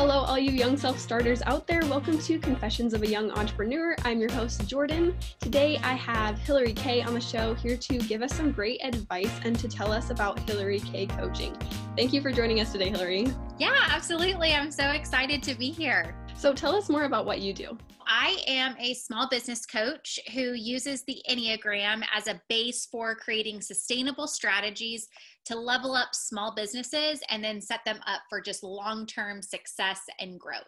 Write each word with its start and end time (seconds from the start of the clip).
Hello, 0.00 0.20
all 0.20 0.38
you 0.38 0.50
young 0.52 0.78
self 0.78 0.98
starters 0.98 1.42
out 1.44 1.66
there. 1.66 1.82
Welcome 1.82 2.18
to 2.20 2.38
Confessions 2.38 2.94
of 2.94 3.02
a 3.02 3.06
Young 3.06 3.30
Entrepreneur. 3.32 3.94
I'm 4.02 4.18
your 4.18 4.32
host, 4.32 4.66
Jordan. 4.66 5.14
Today 5.40 5.78
I 5.82 5.92
have 5.92 6.38
Hillarie 6.38 6.74
Kay 6.74 7.02
on 7.02 7.12
the 7.12 7.20
show 7.20 7.52
here 7.52 7.76
to 7.76 7.98
give 7.98 8.22
us 8.22 8.34
some 8.34 8.50
great 8.50 8.82
advice 8.82 9.30
and 9.44 9.58
to 9.58 9.68
tell 9.68 9.92
us 9.92 10.08
about 10.08 10.38
Hillarie 10.46 10.82
Kay 10.90 11.04
coaching. 11.04 11.54
Thank 11.98 12.14
you 12.14 12.22
for 12.22 12.32
joining 12.32 12.60
us 12.60 12.72
today, 12.72 12.90
Hillarie. 12.90 13.36
Yeah, 13.58 13.76
absolutely. 13.90 14.54
I'm 14.54 14.70
so 14.70 14.88
excited 14.88 15.42
to 15.42 15.54
be 15.54 15.70
here. 15.70 16.16
So 16.40 16.54
tell 16.54 16.74
us 16.74 16.88
more 16.88 17.04
about 17.04 17.26
what 17.26 17.42
you 17.42 17.52
do. 17.52 17.76
I 18.06 18.42
am 18.46 18.74
a 18.78 18.94
small 18.94 19.28
business 19.28 19.66
coach 19.66 20.18
who 20.32 20.54
uses 20.54 21.04
the 21.04 21.22
Enneagram 21.28 22.02
as 22.16 22.28
a 22.28 22.40
base 22.48 22.86
for 22.86 23.14
creating 23.14 23.60
sustainable 23.60 24.26
strategies 24.26 25.06
to 25.44 25.54
level 25.54 25.94
up 25.94 26.14
small 26.14 26.54
businesses 26.54 27.20
and 27.28 27.44
then 27.44 27.60
set 27.60 27.80
them 27.84 27.98
up 28.06 28.22
for 28.30 28.40
just 28.40 28.62
long 28.62 29.04
term 29.04 29.42
success 29.42 30.00
and 30.18 30.40
growth. 30.40 30.64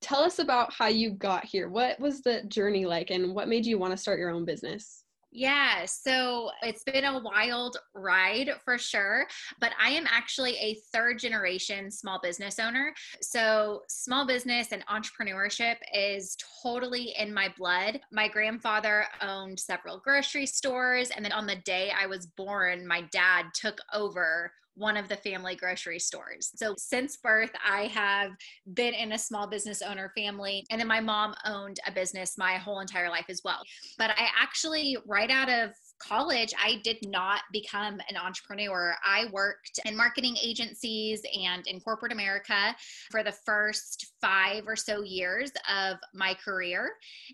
Tell 0.00 0.20
us 0.20 0.38
about 0.38 0.72
how 0.72 0.86
you 0.86 1.10
got 1.10 1.44
here. 1.44 1.68
What 1.68 1.98
was 1.98 2.22
the 2.22 2.44
journey 2.44 2.86
like 2.86 3.10
and 3.10 3.34
what 3.34 3.48
made 3.48 3.66
you 3.66 3.76
want 3.76 3.90
to 3.94 3.96
start 3.96 4.20
your 4.20 4.30
own 4.30 4.44
business? 4.44 5.02
Yeah, 5.30 5.84
so 5.84 6.50
it's 6.62 6.84
been 6.84 7.04
a 7.04 7.20
wild 7.20 7.76
ride 7.94 8.50
for 8.64 8.78
sure, 8.78 9.26
but 9.60 9.72
I 9.80 9.90
am 9.90 10.06
actually 10.08 10.56
a 10.56 10.80
third 10.90 11.18
generation 11.18 11.90
small 11.90 12.18
business 12.22 12.58
owner. 12.58 12.94
So, 13.20 13.82
small 13.88 14.26
business 14.26 14.68
and 14.72 14.84
entrepreneurship 14.86 15.76
is 15.94 16.34
totally 16.62 17.14
in 17.18 17.32
my 17.34 17.52
blood. 17.58 18.00
My 18.10 18.28
grandfather 18.28 19.04
owned 19.20 19.60
several 19.60 20.00
grocery 20.00 20.46
stores, 20.46 21.10
and 21.10 21.22
then 21.22 21.32
on 21.32 21.46
the 21.46 21.56
day 21.56 21.92
I 21.96 22.06
was 22.06 22.26
born, 22.26 22.86
my 22.86 23.02
dad 23.12 23.46
took 23.52 23.78
over 23.92 24.50
one 24.78 24.96
of 24.96 25.08
the 25.08 25.16
family 25.16 25.56
grocery 25.56 25.98
stores. 25.98 26.50
So 26.56 26.74
since 26.78 27.16
birth, 27.16 27.50
I 27.68 27.82
have 27.88 28.30
been 28.74 28.94
in 28.94 29.12
a 29.12 29.18
small 29.18 29.46
business 29.46 29.82
owner 29.82 30.12
family. 30.16 30.64
And 30.70 30.80
then 30.80 30.88
my 30.88 31.00
mom 31.00 31.34
owned 31.44 31.80
a 31.86 31.92
business 31.92 32.38
my 32.38 32.54
whole 32.54 32.80
entire 32.80 33.10
life 33.10 33.26
as 33.28 33.42
well. 33.44 33.62
But 33.98 34.10
I 34.10 34.28
actually, 34.40 34.96
right 35.06 35.30
out 35.30 35.50
of 35.50 35.70
college, 35.98 36.52
I 36.62 36.80
did 36.84 36.98
not 37.06 37.42
become 37.52 38.00
an 38.08 38.16
entrepreneur. 38.16 38.94
I 39.04 39.26
worked 39.32 39.80
in 39.84 39.96
marketing 39.96 40.36
agencies 40.42 41.22
and 41.38 41.66
in 41.66 41.80
corporate 41.80 42.12
America 42.12 42.74
for 43.10 43.22
the 43.22 43.32
first 43.32 44.12
five 44.20 44.64
or 44.66 44.76
so 44.76 45.02
years 45.02 45.50
of 45.70 45.96
my 46.14 46.34
career. 46.34 46.90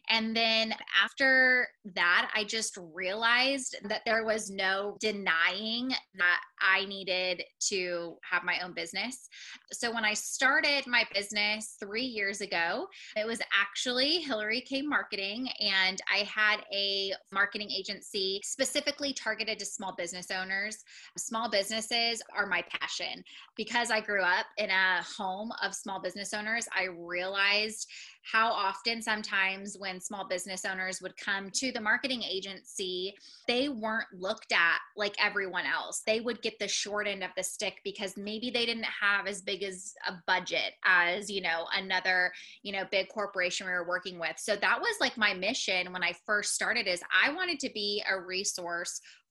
And 0.09 0.37
then 0.37 0.75
after 1.03 1.69
that, 1.95 2.31
I 2.35 2.45
just 2.45 2.79
realized 2.93 3.77
that 3.85 4.03
there 4.05 4.25
was 4.25 4.51
no 4.51 4.97
denying 5.01 5.91
that 6.17 6.41
I 6.61 6.85
needed 6.87 7.43
to 7.69 8.17
have 8.31 8.45
my 8.45 8.59
own 8.61 8.73
business. 8.73 9.29
So 9.73 9.93
when 9.93 10.05
I 10.05 10.15
started 10.15 10.87
my 10.87 11.05
business 11.15 11.77
three 11.81 12.05
years 12.05 12.41
ago, 12.41 12.87
it 13.17 13.27
was 13.27 13.41
actually 13.59 14.25
Hillarie 14.25 14.65
Kay 14.65 14.83
Marketing, 14.83 15.49
and 15.61 16.01
I 16.13 16.19
had 16.25 16.61
a 16.73 17.13
marketing 17.33 17.71
agency 17.71 18.41
specifically 18.55 19.13
targeted 19.13 19.59
to 19.59 19.67
small 19.67 19.93
business 19.97 20.31
owners. 20.31 20.85
Small 21.19 21.51
businesses 21.51 22.23
are 22.37 22.47
my 22.47 22.63
passion. 22.71 23.25
Because 23.57 23.91
I 23.91 24.01
grew 24.01 24.23
up 24.23 24.47
in 24.59 24.71
a 24.71 25.03
home 25.03 25.51
of 25.61 25.75
small 25.75 26.01
business 26.01 26.33
owners, 26.33 26.69
I 26.73 26.85
realized 26.85 27.91
how 28.23 28.51
often 28.53 29.03
sometimes 29.03 29.77
when 29.79 30.01
small 30.01 30.27
business 30.27 30.65
owners 30.65 31.03
would 31.03 31.17
come 31.17 31.51
to 31.51 31.73
the 31.73 31.81
marketing 31.81 32.23
agency, 32.23 33.15
they 33.47 33.69
weren't 33.69 34.07
looked 34.15 34.53
at 34.53 34.79
like 34.97 35.15
everyone 35.23 35.67
else. 35.67 36.03
They 36.07 36.21
would 36.21 36.41
get 36.41 36.59
the 36.59 36.69
short 36.69 37.07
end 37.07 37.23
of 37.23 37.31
the 37.37 37.43
stick 37.43 37.81
because 37.85 38.17
maybe 38.17 38.51
they 38.51 38.65
didn't 38.65 38.87
have 38.87 39.27
as 39.27 39.43
big 39.43 39.63
as 39.63 39.95
a 40.09 40.13
budget 40.27 40.75
as, 40.85 41.29
you 41.29 41.43
know, 41.43 41.67
another, 41.77 42.33
you 42.63 42.73
know, 42.73 42.85
big 42.91 43.09
corporation 43.09 43.67
we 43.67 43.73
were 43.73 43.87
working 43.87 44.19
with. 44.19 44.37
So 44.39 44.57
that 44.57 44.81
was 44.81 44.97
like 45.01 45.19
my 45.19 45.35
mission 45.35 45.93
when 45.93 46.05
I 46.05 46.15
first 46.25 46.55
started 46.55 46.87
is 46.87 47.03
I 47.13 47.31
wanted 47.33 47.61
to 47.61 47.71
be 47.75 48.03
a 48.11 48.19
resource 48.19 48.44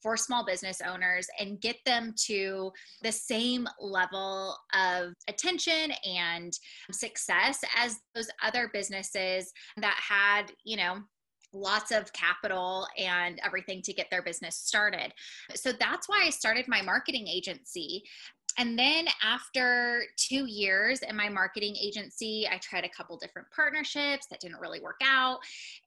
for 0.01 0.17
small 0.17 0.45
business 0.45 0.81
owners 0.85 1.27
and 1.39 1.61
get 1.61 1.77
them 1.85 2.13
to 2.25 2.71
the 3.01 3.11
same 3.11 3.67
level 3.79 4.57
of 4.73 5.13
attention 5.29 5.93
and 6.05 6.53
success 6.91 7.63
as 7.77 7.99
those 8.13 8.27
other 8.43 8.69
businesses 8.73 9.51
that 9.77 9.97
had, 9.97 10.51
you 10.65 10.77
know, 10.77 10.97
lots 11.53 11.91
of 11.91 12.11
capital 12.13 12.87
and 12.97 13.39
everything 13.45 13.81
to 13.83 13.93
get 13.93 14.07
their 14.09 14.23
business 14.23 14.57
started. 14.57 15.13
So 15.53 15.71
that's 15.71 16.09
why 16.09 16.23
I 16.25 16.31
started 16.31 16.67
my 16.67 16.81
marketing 16.81 17.27
agency 17.27 18.03
and 18.57 18.77
then 18.77 19.05
after 19.23 20.03
two 20.17 20.45
years 20.45 20.99
in 21.01 21.15
my 21.15 21.29
marketing 21.29 21.75
agency, 21.81 22.47
I 22.51 22.57
tried 22.57 22.85
a 22.85 22.89
couple 22.89 23.17
different 23.17 23.47
partnerships 23.55 24.27
that 24.29 24.39
didn't 24.39 24.59
really 24.59 24.79
work 24.79 24.99
out. 25.03 25.39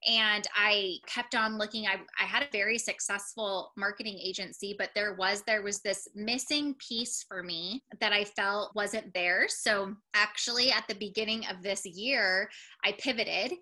And 0.07 0.45
I 0.55 0.97
kept 1.07 1.35
on 1.35 1.57
looking. 1.57 1.87
I, 1.87 1.97
I 2.19 2.25
had 2.25 2.43
a 2.43 2.47
very 2.51 2.77
successful 2.77 3.71
marketing 3.77 4.19
agency, 4.21 4.75
but 4.77 4.89
there 4.95 5.13
was 5.15 5.43
there 5.43 5.61
was 5.61 5.79
this 5.81 6.07
missing 6.15 6.75
piece 6.75 7.23
for 7.27 7.43
me 7.43 7.83
that 7.99 8.13
I 8.13 8.23
felt 8.23 8.75
wasn't 8.75 9.13
there. 9.13 9.47
So 9.47 9.95
actually 10.13 10.71
at 10.71 10.87
the 10.87 10.95
beginning 10.95 11.45
of 11.47 11.63
this 11.63 11.85
year, 11.85 12.49
I 12.83 12.93
pivoted 12.93 13.53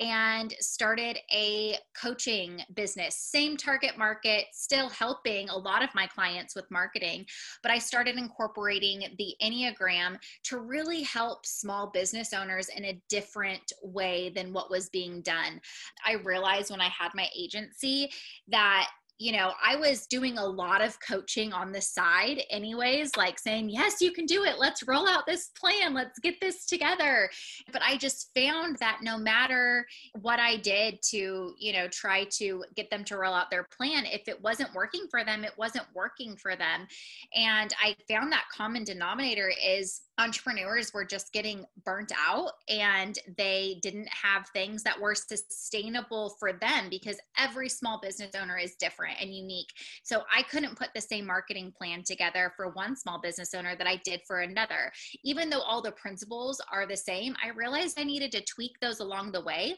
and 0.00 0.52
started 0.60 1.18
a 1.32 1.76
coaching 2.00 2.62
business. 2.74 3.16
Same 3.16 3.56
target 3.56 3.96
market, 3.96 4.46
still 4.52 4.88
helping 4.88 5.48
a 5.48 5.56
lot 5.56 5.82
of 5.82 5.94
my 5.94 6.06
clients 6.06 6.54
with 6.54 6.70
marketing, 6.70 7.26
but 7.62 7.70
I 7.70 7.78
started 7.78 8.16
incorporating 8.16 9.04
the 9.18 9.34
Enneagram 9.42 10.18
to 10.44 10.58
really 10.58 11.02
help 11.02 11.46
small 11.46 11.90
business 11.90 12.32
owners 12.32 12.68
in 12.68 12.84
a 12.86 13.00
different 13.08 13.72
way 13.82 14.30
than 14.34 14.52
what 14.52 14.70
was 14.70 14.88
being 14.88 15.22
done. 15.22 15.60
I 16.04 16.14
realized 16.14 16.70
when 16.70 16.80
I 16.80 16.88
had 16.88 17.10
my 17.14 17.28
agency 17.36 18.10
that 18.48 18.88
you 19.18 19.32
know, 19.32 19.52
I 19.64 19.76
was 19.76 20.06
doing 20.06 20.38
a 20.38 20.44
lot 20.44 20.80
of 20.80 20.98
coaching 21.00 21.52
on 21.52 21.70
the 21.70 21.80
side, 21.80 22.42
anyways, 22.50 23.16
like 23.16 23.38
saying, 23.38 23.70
Yes, 23.70 24.00
you 24.00 24.12
can 24.12 24.26
do 24.26 24.44
it. 24.44 24.58
Let's 24.58 24.86
roll 24.86 25.08
out 25.08 25.24
this 25.26 25.50
plan. 25.58 25.94
Let's 25.94 26.18
get 26.18 26.40
this 26.40 26.66
together. 26.66 27.30
But 27.72 27.82
I 27.82 27.96
just 27.96 28.30
found 28.34 28.76
that 28.78 29.00
no 29.02 29.16
matter 29.16 29.86
what 30.20 30.40
I 30.40 30.56
did 30.56 31.00
to, 31.10 31.54
you 31.58 31.72
know, 31.72 31.86
try 31.88 32.24
to 32.38 32.64
get 32.74 32.90
them 32.90 33.04
to 33.04 33.16
roll 33.16 33.34
out 33.34 33.50
their 33.50 33.68
plan, 33.76 34.04
if 34.06 34.26
it 34.26 34.42
wasn't 34.42 34.74
working 34.74 35.06
for 35.10 35.24
them, 35.24 35.44
it 35.44 35.56
wasn't 35.56 35.86
working 35.94 36.36
for 36.36 36.56
them. 36.56 36.86
And 37.34 37.72
I 37.80 37.94
found 38.08 38.32
that 38.32 38.46
common 38.52 38.82
denominator 38.82 39.52
is 39.64 40.00
entrepreneurs 40.18 40.92
were 40.94 41.04
just 41.04 41.32
getting 41.32 41.64
burnt 41.84 42.12
out 42.16 42.52
and 42.68 43.18
they 43.36 43.78
didn't 43.82 44.08
have 44.08 44.46
things 44.48 44.82
that 44.84 45.00
were 45.00 45.14
sustainable 45.14 46.36
for 46.38 46.52
them 46.52 46.88
because 46.88 47.16
every 47.36 47.68
small 47.68 47.98
business 48.00 48.30
owner 48.40 48.56
is 48.56 48.76
different 48.76 49.16
and 49.20 49.34
unique. 49.34 49.72
So 50.04 50.22
I 50.34 50.42
couldn't 50.42 50.78
put 50.78 50.90
the 50.94 51.00
same 51.00 51.26
marketing 51.26 51.72
plan 51.76 52.04
together 52.04 52.52
for 52.56 52.68
one 52.70 52.94
small 52.96 53.20
business 53.20 53.54
owner 53.54 53.74
that 53.76 53.88
I 53.88 54.00
did 54.04 54.20
for 54.26 54.40
another. 54.40 54.92
Even 55.24 55.50
though 55.50 55.62
all 55.62 55.82
the 55.82 55.92
principles 55.92 56.60
are 56.70 56.86
the 56.86 56.96
same, 56.96 57.34
I 57.42 57.48
realized 57.48 57.98
I 57.98 58.04
needed 58.04 58.30
to 58.32 58.44
tweak 58.44 58.78
those 58.80 59.00
along 59.00 59.32
the 59.32 59.42
way. 59.42 59.74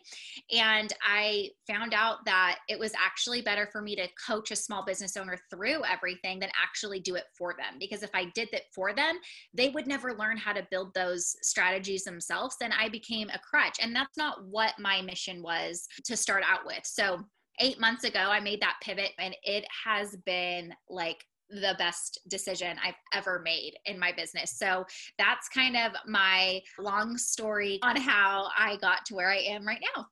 And 0.52 0.92
I 1.02 1.50
found 1.66 1.94
out 1.94 2.24
that 2.26 2.58
it 2.68 2.78
was 2.78 2.92
actually 2.94 3.40
better 3.40 3.68
for 3.72 3.80
me 3.80 3.96
to 3.96 4.08
coach 4.26 4.50
a 4.50 4.56
small 4.56 4.84
business 4.84 5.16
owner 5.16 5.38
through 5.50 5.82
everything 5.84 6.40
than 6.40 6.50
actually 6.62 7.00
do 7.00 7.14
it 7.14 7.24
for 7.36 7.54
them. 7.54 7.78
Because 7.80 8.02
if 8.02 8.10
I 8.12 8.26
did 8.34 8.48
that 8.52 8.62
for 8.74 8.92
them, 8.92 9.18
they 9.54 9.70
would 9.70 9.86
never 9.86 10.12
learn 10.12 10.25
learn 10.26 10.36
how 10.36 10.52
to 10.52 10.66
build 10.70 10.94
those 10.94 11.36
strategies 11.42 12.04
themselves, 12.04 12.56
then 12.60 12.72
I 12.72 12.88
became 12.88 13.28
a 13.30 13.38
crutch. 13.38 13.78
And 13.80 13.94
that's 13.94 14.16
not 14.16 14.44
what 14.46 14.74
my 14.78 15.02
mission 15.02 15.42
was 15.42 15.86
to 16.04 16.16
start 16.16 16.42
out 16.46 16.66
with. 16.66 16.84
So, 16.84 17.20
eight 17.60 17.80
months 17.80 18.04
ago, 18.04 18.20
I 18.20 18.40
made 18.40 18.60
that 18.60 18.76
pivot, 18.82 19.12
and 19.18 19.34
it 19.42 19.64
has 19.84 20.16
been 20.26 20.74
like 20.90 21.24
the 21.48 21.74
best 21.78 22.20
decision 22.28 22.76
I've 22.84 22.94
ever 23.14 23.40
made 23.44 23.74
in 23.86 23.98
my 23.98 24.12
business. 24.12 24.58
So 24.58 24.84
that's 25.18 25.48
kind 25.48 25.76
of 25.76 25.92
my 26.06 26.60
long 26.78 27.16
story 27.16 27.78
on 27.82 27.96
how 27.96 28.48
I 28.58 28.76
got 28.78 29.06
to 29.06 29.14
where 29.14 29.30
I 29.30 29.38
am 29.38 29.66
right 29.66 29.82
now. 29.96 30.06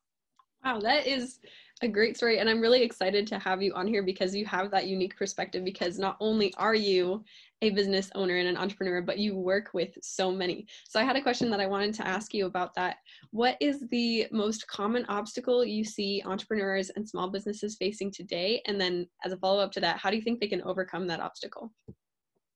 Wow, 0.64 0.80
that 0.80 1.06
is 1.06 1.40
a 1.84 1.88
great 1.88 2.16
story. 2.16 2.38
And 2.38 2.50
I'm 2.50 2.60
really 2.60 2.82
excited 2.82 3.26
to 3.28 3.38
have 3.38 3.62
you 3.62 3.72
on 3.74 3.86
here 3.86 4.02
because 4.02 4.34
you 4.34 4.44
have 4.46 4.70
that 4.72 4.86
unique 4.86 5.16
perspective. 5.16 5.64
Because 5.64 5.98
not 5.98 6.16
only 6.20 6.52
are 6.56 6.74
you 6.74 7.24
a 7.62 7.70
business 7.70 8.10
owner 8.14 8.36
and 8.36 8.48
an 8.48 8.56
entrepreneur, 8.56 9.00
but 9.00 9.18
you 9.18 9.36
work 9.36 9.70
with 9.72 9.96
so 10.02 10.30
many. 10.30 10.66
So 10.88 11.00
I 11.00 11.04
had 11.04 11.16
a 11.16 11.22
question 11.22 11.50
that 11.50 11.60
I 11.60 11.66
wanted 11.66 11.94
to 11.94 12.06
ask 12.06 12.34
you 12.34 12.46
about 12.46 12.74
that. 12.74 12.96
What 13.30 13.56
is 13.60 13.84
the 13.90 14.26
most 14.32 14.66
common 14.66 15.06
obstacle 15.06 15.64
you 15.64 15.84
see 15.84 16.22
entrepreneurs 16.26 16.90
and 16.90 17.08
small 17.08 17.30
businesses 17.30 17.76
facing 17.78 18.10
today? 18.10 18.60
And 18.66 18.80
then 18.80 19.06
as 19.24 19.32
a 19.32 19.36
follow 19.36 19.62
up 19.62 19.72
to 19.72 19.80
that, 19.80 19.98
how 19.98 20.10
do 20.10 20.16
you 20.16 20.22
think 20.22 20.40
they 20.40 20.48
can 20.48 20.62
overcome 20.62 21.06
that 21.06 21.20
obstacle? 21.20 21.72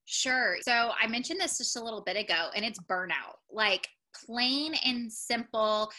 Sure. 0.04 0.56
So 0.62 0.90
I 1.00 1.06
mentioned 1.06 1.40
this 1.40 1.58
just 1.58 1.76
a 1.76 1.84
little 1.84 2.02
bit 2.02 2.16
ago, 2.16 2.48
and 2.56 2.64
it's 2.64 2.80
burnout. 2.80 3.36
Like 3.50 3.88
plain 4.26 4.74
and 4.84 5.12
simple 5.12 5.90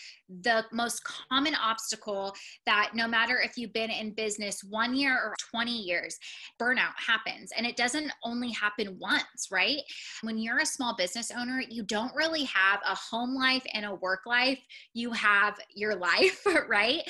the 0.42 0.64
most 0.72 1.02
common 1.04 1.56
obstacle 1.56 2.34
that 2.66 2.92
no 2.94 3.08
matter 3.08 3.40
if 3.40 3.58
you've 3.58 3.74
been 3.74 3.90
in 3.90 4.14
business 4.14 4.64
one 4.64 4.96
year 4.96 5.16
or 5.16 5.34
20 5.52 5.72
years, 5.72 6.18
burnout 6.62 6.94
happens. 6.96 7.52
And 7.58 7.66
it 7.66 7.76
doesn't 7.76 8.12
only 8.24 8.52
happen 8.52 8.98
once, 9.00 9.48
right? 9.52 9.80
When 10.22 10.38
you're 10.38 10.60
a 10.60 10.66
small 10.66 10.96
business 10.96 11.32
owner, 11.36 11.62
you 11.68 11.84
don't 11.84 12.14
really 12.16 12.44
have 12.46 12.80
a 12.86 12.96
home 12.96 13.36
life 13.36 13.66
and 13.74 13.86
a 13.86 13.96
work 13.96 14.22
life. 14.26 14.60
You 14.94 15.12
have 15.12 15.58
your 15.74 15.96
life, 15.96 16.46
right? 16.70 17.02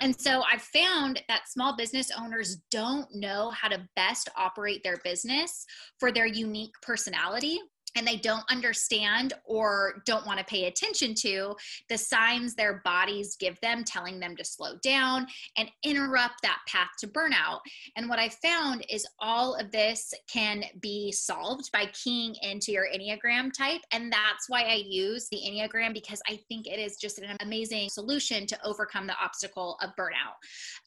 And 0.00 0.18
so 0.18 0.42
I've 0.42 0.62
found 0.62 1.22
that 1.28 1.48
small 1.48 1.76
business 1.76 2.10
owners 2.18 2.58
don't 2.70 3.06
know 3.14 3.50
how 3.50 3.68
to 3.68 3.86
best 3.96 4.28
operate 4.36 4.82
their 4.82 4.98
business 5.04 5.64
for 5.98 6.10
their 6.10 6.26
unique 6.26 6.74
personality 6.82 7.60
and 7.94 8.06
they 8.06 8.16
don't 8.16 8.44
understand 8.50 9.34
or 9.44 10.02
don't 10.06 10.26
want 10.26 10.38
to 10.38 10.44
pay 10.44 10.66
attention 10.66 11.14
to 11.14 11.54
the 11.88 11.98
signs 11.98 12.54
their 12.54 12.80
bodies 12.84 13.36
give 13.38 13.60
them 13.60 13.84
telling 13.84 14.18
them 14.18 14.36
to 14.36 14.44
slow 14.44 14.76
down 14.82 15.26
and 15.56 15.70
interrupt 15.82 16.42
that 16.42 16.58
path 16.66 16.90
to 16.98 17.06
burnout. 17.06 17.60
And 17.96 18.08
what 18.08 18.18
i 18.18 18.28
found 18.28 18.84
is 18.88 19.06
all 19.20 19.54
of 19.54 19.70
this 19.70 20.12
can 20.28 20.64
be 20.80 21.12
solved 21.12 21.70
by 21.72 21.86
keying 21.92 22.34
into 22.42 22.72
your 22.72 22.86
enneagram 22.94 23.52
type 23.52 23.80
and 23.92 24.12
that's 24.12 24.48
why 24.48 24.62
i 24.62 24.82
use 24.86 25.28
the 25.30 25.38
enneagram 25.38 25.92
because 25.92 26.20
i 26.28 26.38
think 26.48 26.66
it 26.66 26.78
is 26.78 26.96
just 26.96 27.18
an 27.18 27.36
amazing 27.40 27.88
solution 27.88 28.46
to 28.46 28.58
overcome 28.64 29.06
the 29.06 29.16
obstacle 29.22 29.76
of 29.82 29.90
burnout. 29.98 30.34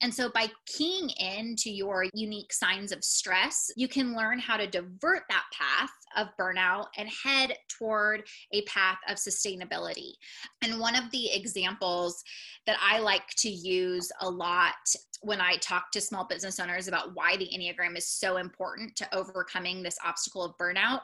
And 0.01 0.13
so 0.13 0.29
by 0.29 0.47
keying 0.65 1.09
into 1.09 1.69
your 1.69 2.05
unique 2.13 2.53
signs 2.53 2.91
of 2.91 3.03
stress 3.03 3.71
you 3.75 3.87
can 3.87 4.15
learn 4.15 4.39
how 4.39 4.57
to 4.57 4.67
divert 4.67 5.23
that 5.29 5.43
path 5.53 5.89
of 6.15 6.27
burnout 6.39 6.87
and 6.97 7.09
head 7.09 7.53
toward 7.67 8.23
a 8.51 8.61
path 8.63 8.97
of 9.07 9.17
sustainability. 9.17 10.13
And 10.61 10.79
one 10.79 10.95
of 10.95 11.09
the 11.11 11.31
examples 11.31 12.23
that 12.65 12.77
I 12.81 12.99
like 12.99 13.27
to 13.37 13.49
use 13.49 14.11
a 14.21 14.29
lot 14.29 14.73
when 15.21 15.41
I 15.41 15.55
talk 15.57 15.91
to 15.91 16.01
small 16.01 16.25
business 16.25 16.59
owners 16.59 16.87
about 16.87 17.15
why 17.15 17.37
the 17.37 17.49
Enneagram 17.55 17.97
is 17.97 18.07
so 18.07 18.37
important 18.37 18.95
to 18.97 19.15
overcoming 19.15 19.81
this 19.81 19.97
obstacle 20.05 20.43
of 20.43 20.57
burnout 20.57 21.01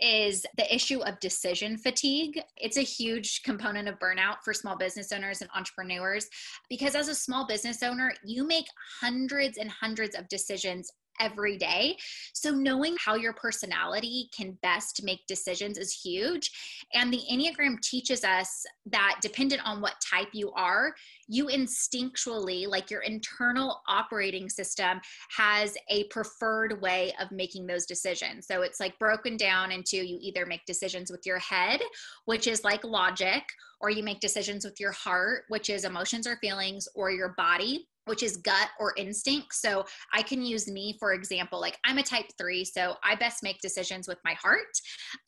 is 0.00 0.46
the 0.56 0.74
issue 0.74 1.00
of 1.00 1.20
decision 1.20 1.76
fatigue. 1.76 2.40
It's 2.56 2.78
a 2.78 2.82
huge 2.82 3.42
component 3.42 3.88
of 3.88 3.98
burnout 3.98 4.36
for 4.44 4.54
small 4.54 4.76
business 4.76 5.12
owners 5.12 5.42
and 5.42 5.50
entrepreneurs 5.54 6.28
because 6.68 6.94
as 6.94 7.08
a 7.08 7.14
small 7.14 7.46
business 7.46 7.82
owner, 7.82 8.12
you 8.24 8.46
make 8.46 8.66
hundreds 9.00 9.58
and 9.58 9.70
hundreds 9.70 10.16
of 10.16 10.28
decisions 10.28 10.90
every 11.20 11.56
day. 11.56 11.96
So, 12.32 12.50
knowing 12.50 12.96
how 13.04 13.14
your 13.14 13.34
personality 13.34 14.28
can 14.36 14.58
best 14.62 15.02
make 15.04 15.26
decisions 15.26 15.78
is 15.78 15.92
huge. 15.92 16.50
And 16.94 17.12
the 17.12 17.22
Enneagram 17.30 17.80
teaches 17.82 18.24
us 18.24 18.64
that 18.86 19.18
dependent 19.20 19.62
on 19.64 19.80
what 19.80 19.94
type 20.00 20.28
you 20.32 20.50
are, 20.52 20.94
you 21.30 21.46
instinctually, 21.46 22.66
like 22.66 22.90
your 22.90 23.02
internal 23.02 23.80
operating 23.88 24.48
system, 24.48 25.00
has 25.36 25.76
a 25.88 26.04
preferred 26.04 26.82
way 26.82 27.12
of 27.20 27.30
making 27.30 27.66
those 27.66 27.86
decisions. 27.86 28.46
So, 28.46 28.62
it's 28.62 28.80
like 28.80 28.98
broken 28.98 29.36
down 29.36 29.72
into 29.72 29.96
you 29.96 30.18
either 30.20 30.44
make 30.44 30.64
decisions 30.66 31.10
with 31.10 31.24
your 31.24 31.38
head, 31.38 31.80
which 32.24 32.46
is 32.46 32.64
like 32.64 32.84
logic, 32.84 33.44
or 33.80 33.90
you 33.90 34.02
make 34.02 34.20
decisions 34.20 34.64
with 34.64 34.78
your 34.78 34.92
heart, 34.92 35.44
which 35.48 35.70
is 35.70 35.84
emotions 35.84 36.26
or 36.26 36.36
feelings, 36.36 36.86
or 36.94 37.10
your 37.10 37.34
body, 37.38 37.86
which 38.06 38.22
is 38.22 38.36
gut 38.38 38.68
or 38.78 38.92
instinct. 38.96 39.54
So 39.54 39.84
I 40.12 40.22
can 40.22 40.42
use 40.42 40.68
me, 40.68 40.96
for 40.98 41.12
example, 41.12 41.60
like 41.60 41.78
I'm 41.84 41.98
a 41.98 42.02
type 42.02 42.26
three, 42.38 42.64
so 42.64 42.96
I 43.04 43.14
best 43.14 43.42
make 43.42 43.60
decisions 43.60 44.08
with 44.08 44.18
my 44.24 44.34
heart. 44.34 44.66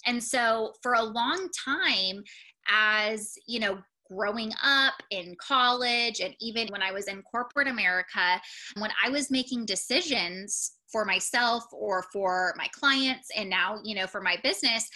And 0.06 0.22
so 0.22 0.72
for 0.82 0.94
a 0.94 1.02
long 1.02 1.48
time, 1.64 2.22
as 2.68 3.34
you 3.46 3.60
know, 3.60 3.78
growing 4.14 4.52
up 4.62 4.94
in 5.10 5.36
college 5.40 6.20
and 6.20 6.34
even 6.40 6.68
when 6.68 6.82
I 6.82 6.92
was 6.92 7.06
in 7.06 7.22
corporate 7.22 7.68
America, 7.68 8.40
when 8.78 8.90
I 9.04 9.10
was 9.10 9.30
making 9.30 9.66
decisions 9.66 10.72
for 10.90 11.04
myself 11.04 11.64
or 11.72 12.04
for 12.12 12.54
my 12.56 12.68
clients 12.72 13.28
and 13.36 13.48
now, 13.48 13.80
you 13.84 13.94
know, 13.94 14.06
for 14.06 14.20
my 14.20 14.36
business, 14.42 14.88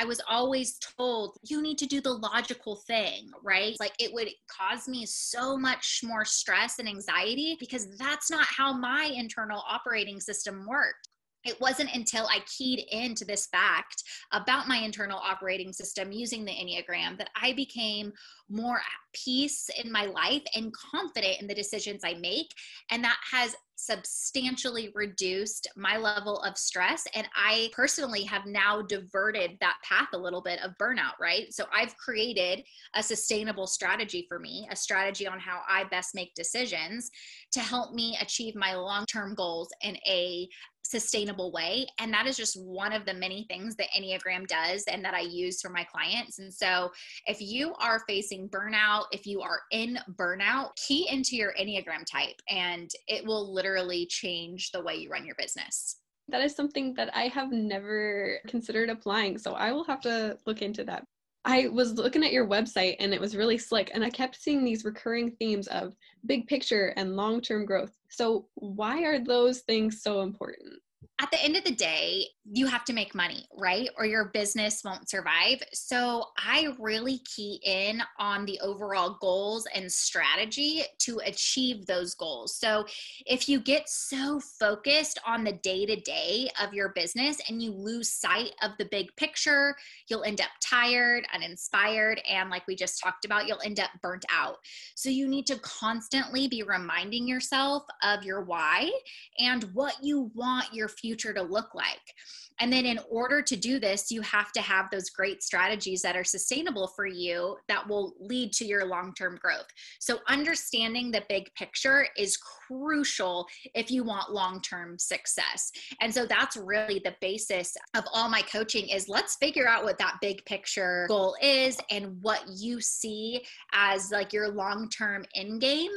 I 0.00 0.04
was 0.04 0.20
always 0.28 0.78
told, 0.78 1.38
you 1.42 1.60
need 1.60 1.78
to 1.78 1.86
do 1.86 2.00
the 2.00 2.12
logical 2.12 2.76
thing, 2.86 3.30
right? 3.42 3.74
Like 3.80 3.94
it 3.98 4.12
would 4.12 4.28
cause 4.48 4.86
me 4.86 5.04
so 5.06 5.56
much 5.56 6.02
more 6.04 6.24
stress 6.24 6.78
and 6.78 6.88
anxiety 6.88 7.56
because 7.58 7.96
that's 7.96 8.30
not 8.30 8.46
how 8.46 8.72
my 8.72 9.10
internal 9.12 9.62
operating 9.68 10.20
system 10.20 10.66
worked 10.68 11.08
it 11.44 11.60
wasn't 11.60 11.94
until 11.94 12.26
I 12.26 12.40
keyed 12.46 12.84
into 12.90 13.24
this 13.24 13.46
fact 13.46 14.02
about 14.32 14.68
my 14.68 14.78
internal 14.78 15.18
operating 15.18 15.72
system 15.72 16.12
using 16.12 16.44
the 16.44 16.52
Enneagram 16.52 17.16
that 17.18 17.30
I 17.40 17.52
became 17.52 18.12
more 18.50 18.76
at 18.76 18.82
peace 19.12 19.70
in 19.82 19.92
my 19.92 20.06
life 20.06 20.42
and 20.54 20.72
confident 20.72 21.40
in 21.40 21.46
the 21.46 21.54
decisions 21.54 22.02
I 22.04 22.14
make. 22.14 22.52
And 22.90 23.04
that 23.04 23.18
has 23.30 23.54
substantially 23.76 24.90
reduced 24.94 25.68
my 25.76 25.96
level 25.96 26.42
of 26.42 26.58
stress. 26.58 27.06
And 27.14 27.28
I 27.36 27.70
personally 27.72 28.24
have 28.24 28.44
now 28.44 28.82
diverted 28.82 29.52
that 29.60 29.76
path 29.88 30.08
a 30.12 30.18
little 30.18 30.42
bit 30.42 30.58
of 30.64 30.76
burnout, 30.80 31.12
right? 31.20 31.52
So 31.54 31.64
I've 31.72 31.96
created 31.96 32.64
a 32.94 33.02
sustainable 33.02 33.68
strategy 33.68 34.26
for 34.28 34.40
me, 34.40 34.68
a 34.70 34.76
strategy 34.76 35.28
on 35.28 35.38
how 35.38 35.60
I 35.68 35.84
best 35.84 36.14
make 36.14 36.34
decisions 36.34 37.08
to 37.52 37.60
help 37.60 37.94
me 37.94 38.18
achieve 38.20 38.56
my 38.56 38.74
long 38.74 39.06
term 39.06 39.34
goals 39.34 39.68
in 39.82 39.96
a 40.08 40.48
sustainable 40.88 41.52
way. 41.52 41.86
And 41.98 42.12
that 42.12 42.26
is 42.26 42.36
just 42.36 42.60
one 42.60 42.92
of 42.92 43.04
the 43.04 43.14
many 43.14 43.44
things 43.48 43.76
that 43.76 43.88
Enneagram 43.96 44.46
does 44.46 44.84
and 44.84 45.04
that 45.04 45.14
I 45.14 45.20
use 45.20 45.60
for 45.60 45.68
my 45.68 45.84
clients. 45.84 46.38
And 46.38 46.52
so 46.52 46.90
if 47.26 47.40
you 47.40 47.74
are 47.74 48.02
facing 48.08 48.48
burnout, 48.48 49.04
if 49.12 49.26
you 49.26 49.42
are 49.42 49.60
in 49.70 49.98
burnout, 50.14 50.74
key 50.76 51.08
into 51.10 51.36
your 51.36 51.52
Enneagram 51.60 52.04
type 52.10 52.40
and 52.48 52.90
it 53.06 53.24
will 53.24 53.52
literally 53.52 54.06
change 54.06 54.70
the 54.70 54.82
way 54.82 54.96
you 54.96 55.10
run 55.10 55.26
your 55.26 55.36
business. 55.36 55.96
That 56.28 56.42
is 56.42 56.54
something 56.54 56.94
that 56.94 57.14
I 57.14 57.28
have 57.28 57.52
never 57.52 58.38
considered 58.46 58.90
applying. 58.90 59.38
So 59.38 59.54
I 59.54 59.72
will 59.72 59.84
have 59.84 60.00
to 60.02 60.38
look 60.46 60.62
into 60.62 60.84
that. 60.84 61.04
I 61.48 61.66
was 61.68 61.94
looking 61.94 62.22
at 62.22 62.32
your 62.32 62.46
website 62.46 62.96
and 63.00 63.14
it 63.14 63.20
was 63.22 63.34
really 63.34 63.56
slick, 63.56 63.90
and 63.94 64.04
I 64.04 64.10
kept 64.10 64.36
seeing 64.36 64.62
these 64.62 64.84
recurring 64.84 65.30
themes 65.30 65.66
of 65.68 65.96
big 66.26 66.46
picture 66.46 66.92
and 66.98 67.16
long 67.16 67.40
term 67.40 67.64
growth. 67.64 67.96
So, 68.10 68.48
why 68.56 69.02
are 69.04 69.18
those 69.18 69.60
things 69.60 70.02
so 70.02 70.20
important? 70.20 70.74
At 71.20 71.30
the 71.32 71.42
end 71.42 71.56
of 71.56 71.64
the 71.64 71.72
day, 71.72 72.26
you 72.44 72.66
have 72.66 72.84
to 72.84 72.92
make 72.92 73.14
money, 73.14 73.46
right? 73.56 73.88
Or 73.98 74.06
your 74.06 74.26
business 74.26 74.82
won't 74.84 75.10
survive. 75.10 75.60
So 75.72 76.24
I 76.38 76.68
really 76.78 77.20
key 77.24 77.60
in 77.64 78.00
on 78.18 78.46
the 78.46 78.58
overall 78.60 79.18
goals 79.20 79.66
and 79.74 79.90
strategy 79.90 80.82
to 81.00 81.20
achieve 81.26 81.86
those 81.86 82.14
goals. 82.14 82.56
So 82.56 82.86
if 83.26 83.48
you 83.48 83.60
get 83.60 83.88
so 83.88 84.40
focused 84.60 85.18
on 85.26 85.42
the 85.42 85.52
day 85.52 85.86
to 85.86 85.96
day 85.96 86.48
of 86.62 86.72
your 86.72 86.90
business 86.90 87.38
and 87.48 87.60
you 87.60 87.72
lose 87.72 88.10
sight 88.10 88.52
of 88.62 88.72
the 88.78 88.86
big 88.86 89.14
picture, 89.16 89.74
you'll 90.08 90.24
end 90.24 90.40
up 90.40 90.50
tired, 90.62 91.26
uninspired, 91.34 92.20
and 92.30 92.48
like 92.48 92.66
we 92.68 92.76
just 92.76 93.02
talked 93.02 93.24
about, 93.24 93.46
you'll 93.46 93.60
end 93.64 93.80
up 93.80 93.90
burnt 94.02 94.24
out. 94.32 94.58
So 94.94 95.10
you 95.10 95.26
need 95.26 95.46
to 95.48 95.58
constantly 95.58 96.46
be 96.46 96.62
reminding 96.62 97.26
yourself 97.26 97.82
of 98.02 98.22
your 98.22 98.42
why 98.44 98.90
and 99.38 99.64
what 99.74 99.96
you 100.00 100.30
want 100.34 100.72
your 100.72 100.88
future 101.08 101.32
to 101.32 101.42
look 101.42 101.74
like. 101.74 102.14
And 102.60 102.72
then, 102.72 102.86
in 102.86 102.98
order 103.08 103.40
to 103.40 103.56
do 103.56 103.78
this, 103.78 104.10
you 104.10 104.20
have 104.22 104.50
to 104.52 104.60
have 104.60 104.86
those 104.90 105.10
great 105.10 105.42
strategies 105.42 106.02
that 106.02 106.16
are 106.16 106.24
sustainable 106.24 106.88
for 106.88 107.06
you 107.06 107.56
that 107.68 107.88
will 107.88 108.14
lead 108.18 108.52
to 108.54 108.64
your 108.64 108.84
long 108.84 109.14
term 109.14 109.38
growth. 109.40 109.66
So, 110.00 110.18
understanding 110.28 111.10
the 111.10 111.22
big 111.28 111.54
picture 111.54 112.08
is 112.16 112.36
crucial 112.36 113.46
if 113.74 113.90
you 113.90 114.02
want 114.02 114.32
long 114.32 114.60
term 114.60 114.98
success. 114.98 115.70
And 116.00 116.12
so, 116.12 116.26
that's 116.26 116.56
really 116.56 117.00
the 117.04 117.14
basis 117.20 117.76
of 117.94 118.04
all 118.12 118.28
my 118.28 118.42
coaching 118.42 118.88
is 118.88 119.08
let's 119.08 119.36
figure 119.36 119.68
out 119.68 119.84
what 119.84 119.98
that 119.98 120.16
big 120.20 120.44
picture 120.44 121.06
goal 121.08 121.36
is 121.40 121.78
and 121.90 122.20
what 122.20 122.42
you 122.48 122.80
see 122.80 123.40
as 123.72 124.10
like 124.10 124.32
your 124.32 124.48
long 124.48 124.88
term 124.88 125.24
end 125.36 125.60
game. 125.60 125.92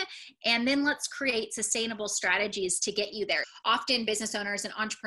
And 0.45 0.67
then 0.67 0.83
let's 0.83 1.07
create 1.07 1.55
sustainable 1.55 2.07
strategies 2.07 2.79
to 2.81 2.91
get 2.91 3.13
you 3.13 3.25
there. 3.25 3.43
Often, 3.65 4.05
business 4.05 4.35
owners 4.35 4.63
and 4.63 4.73
entrepreneurs 4.77 5.00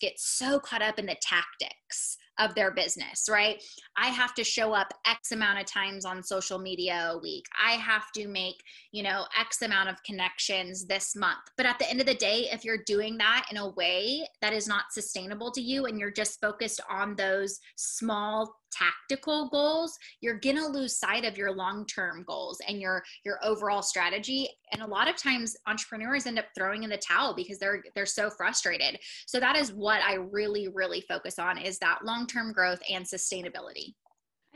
get 0.00 0.18
so 0.18 0.58
caught 0.58 0.82
up 0.82 0.98
in 0.98 1.06
the 1.06 1.16
tactics 1.20 2.16
of 2.38 2.54
their 2.54 2.70
business, 2.70 3.28
right? 3.28 3.62
I 3.96 4.08
have 4.08 4.34
to 4.34 4.44
show 4.44 4.72
up 4.72 4.92
X 5.06 5.32
amount 5.32 5.58
of 5.58 5.66
times 5.66 6.04
on 6.04 6.22
social 6.22 6.58
media 6.58 7.10
a 7.12 7.18
week. 7.18 7.44
I 7.60 7.72
have 7.72 8.12
to 8.14 8.28
make, 8.28 8.62
you 8.92 9.02
know, 9.02 9.26
X 9.38 9.62
amount 9.62 9.88
of 9.88 10.02
connections 10.04 10.86
this 10.86 11.16
month. 11.16 11.40
But 11.56 11.66
at 11.66 11.78
the 11.78 11.90
end 11.90 12.00
of 12.00 12.06
the 12.06 12.14
day, 12.14 12.48
if 12.52 12.64
you're 12.64 12.84
doing 12.86 13.18
that 13.18 13.46
in 13.50 13.56
a 13.56 13.70
way 13.70 14.26
that 14.40 14.52
is 14.52 14.68
not 14.68 14.92
sustainable 14.92 15.50
to 15.52 15.60
you 15.60 15.86
and 15.86 15.98
you're 15.98 16.12
just 16.12 16.40
focused 16.40 16.80
on 16.88 17.16
those 17.16 17.58
small 17.76 18.54
tactical 18.70 19.48
goals 19.48 19.98
you're 20.20 20.38
going 20.38 20.56
to 20.56 20.66
lose 20.66 20.98
sight 20.98 21.24
of 21.24 21.36
your 21.36 21.52
long-term 21.52 22.24
goals 22.26 22.60
and 22.66 22.80
your 22.80 23.02
your 23.24 23.38
overall 23.44 23.82
strategy. 23.82 24.48
And 24.72 24.82
a 24.82 24.86
lot 24.86 25.08
of 25.08 25.16
times 25.16 25.56
entrepreneurs 25.66 26.26
end 26.26 26.38
up 26.38 26.46
throwing 26.54 26.82
in 26.82 26.90
the 26.90 26.98
towel 26.98 27.34
because 27.34 27.58
they're 27.58 27.82
they're 27.94 28.06
so 28.06 28.30
frustrated. 28.30 28.98
So 29.26 29.40
that 29.40 29.56
is 29.56 29.72
what 29.72 30.00
i 30.02 30.14
really 30.14 30.68
really 30.68 31.00
focus 31.02 31.38
on 31.38 31.58
is 31.58 31.78
that 31.78 32.04
long-term 32.04 32.52
growth 32.52 32.80
and 32.90 33.04
sustainability. 33.04 33.94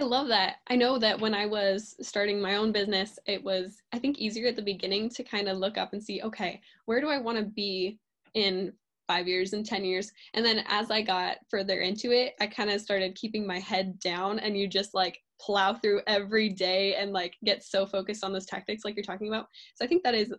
I 0.00 0.04
love 0.04 0.28
that. 0.28 0.56
I 0.68 0.76
know 0.76 0.98
that 0.98 1.20
when 1.20 1.34
I 1.34 1.46
was 1.46 1.94
starting 2.00 2.40
my 2.40 2.56
own 2.56 2.72
business, 2.72 3.18
it 3.26 3.44
was, 3.44 3.76
I 3.92 3.98
think, 3.98 4.18
easier 4.18 4.48
at 4.48 4.56
the 4.56 4.62
beginning 4.62 5.10
to 5.10 5.22
kind 5.22 5.48
of 5.48 5.58
look 5.58 5.76
up 5.76 5.92
and 5.92 6.02
see, 6.02 6.22
okay, 6.22 6.60
where 6.86 7.00
do 7.00 7.08
I 7.08 7.18
want 7.18 7.38
to 7.38 7.44
be 7.44 7.98
in 8.34 8.72
five 9.12 9.28
years 9.28 9.52
and 9.52 9.66
10 9.66 9.84
years? 9.84 10.10
And 10.34 10.44
then 10.44 10.64
as 10.68 10.90
I 10.90 11.02
got 11.02 11.36
further 11.50 11.80
into 11.80 12.12
it, 12.12 12.32
I 12.40 12.46
kind 12.46 12.70
of 12.70 12.80
started 12.80 13.14
keeping 13.14 13.46
my 13.46 13.58
head 13.58 13.98
down 14.00 14.38
and 14.38 14.56
you 14.56 14.66
just 14.66 14.94
like 14.94 15.18
plow 15.40 15.74
through 15.74 16.00
every 16.06 16.48
day 16.48 16.94
and 16.94 17.12
like 17.12 17.34
get 17.44 17.62
so 17.62 17.84
focused 17.84 18.24
on 18.24 18.32
those 18.32 18.46
tactics 18.46 18.84
like 18.84 18.96
you're 18.96 19.04
talking 19.04 19.28
about. 19.28 19.46
So 19.74 19.84
I 19.84 19.88
think 19.88 20.02
that 20.04 20.14
is 20.14 20.32